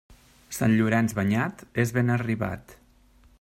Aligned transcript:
Sant 0.59 0.71
Llorenç 0.79 1.13
banyat 1.19 1.61
és 1.85 1.93
ben 1.99 2.11
arribat. 2.17 2.75